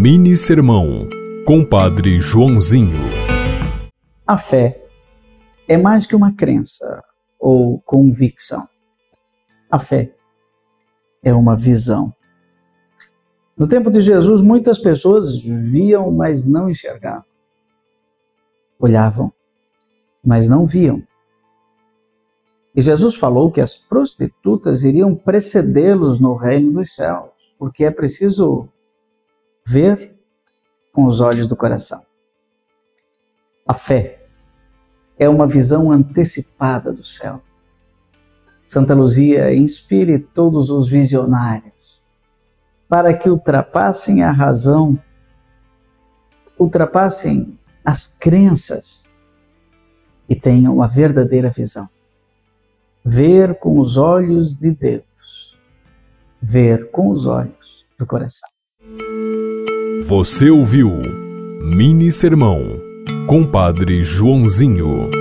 Mini 0.00 0.36
Sermão, 0.36 1.08
Compadre 1.44 2.20
Joãozinho. 2.20 3.00
A 4.24 4.38
fé 4.38 4.80
é 5.66 5.76
mais 5.76 6.06
que 6.06 6.14
uma 6.14 6.32
crença 6.32 7.02
ou 7.36 7.80
convicção. 7.80 8.64
A 9.68 9.80
fé 9.80 10.14
é 11.20 11.34
uma 11.34 11.56
visão. 11.56 12.14
No 13.56 13.66
tempo 13.66 13.90
de 13.90 14.00
Jesus, 14.00 14.40
muitas 14.40 14.78
pessoas 14.78 15.36
viam, 15.36 16.12
mas 16.12 16.46
não 16.46 16.70
enxergavam. 16.70 17.24
Olhavam, 18.78 19.32
mas 20.24 20.46
não 20.46 20.64
viam. 20.64 21.02
E 22.72 22.80
Jesus 22.80 23.16
falou 23.16 23.50
que 23.50 23.60
as 23.60 23.76
prostitutas 23.76 24.84
iriam 24.84 25.12
precedê-los 25.12 26.20
no 26.20 26.36
reino 26.36 26.74
dos 26.74 26.94
céus, 26.94 27.30
porque 27.58 27.84
é 27.84 27.90
preciso 27.90 28.68
ver 29.68 30.16
com 30.94 31.04
os 31.04 31.20
olhos 31.20 31.46
do 31.46 31.54
coração. 31.54 32.02
A 33.66 33.74
fé 33.74 34.26
é 35.18 35.28
uma 35.28 35.46
visão 35.46 35.92
antecipada 35.92 36.90
do 36.90 37.04
céu. 37.04 37.42
Santa 38.66 38.94
Luzia 38.94 39.54
inspire 39.54 40.18
todos 40.18 40.70
os 40.70 40.88
visionários 40.88 42.02
para 42.88 43.12
que 43.12 43.28
ultrapassem 43.28 44.22
a 44.22 44.30
razão, 44.30 44.98
ultrapassem 46.58 47.58
as 47.84 48.06
crenças 48.06 49.12
e 50.26 50.34
tenham 50.34 50.80
a 50.80 50.86
verdadeira 50.86 51.50
visão. 51.50 51.86
Ver 53.04 53.58
com 53.58 53.78
os 53.78 53.98
olhos 53.98 54.56
de 54.56 54.70
Deus, 54.70 55.58
ver 56.40 56.90
com 56.90 57.10
os 57.10 57.26
olhos 57.26 57.84
do 57.98 58.06
coração. 58.06 58.48
Você 60.06 60.48
ouviu 60.50 61.02
Mini 61.60 62.10
Sermão, 62.12 62.80
Compadre 63.26 64.02
Joãozinho. 64.02 65.17